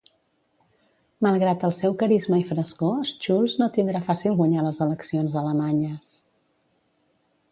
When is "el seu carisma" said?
1.67-2.39